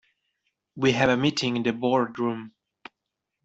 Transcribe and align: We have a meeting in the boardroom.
We 0.75 0.93
have 0.93 1.09
a 1.09 1.15
meeting 1.15 1.57
in 1.57 1.61
the 1.61 1.73
boardroom. 1.73 2.55